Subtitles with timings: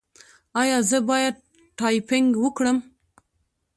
[0.61, 1.35] ایا زه باید
[1.77, 2.77] ټایپینګ وکړم؟